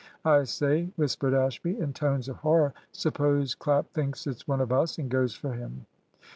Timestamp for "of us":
4.59-4.97